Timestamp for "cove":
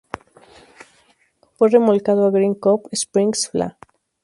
2.55-2.89